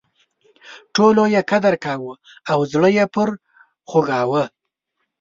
ټولو 0.95 1.23
یې 1.33 1.41
قدر 1.51 1.73
کاوه 1.83 2.13
او 2.51 2.59
زړه 2.71 2.89
یې 2.97 3.05
پر 3.13 3.29
خوږاوه. 3.89 4.43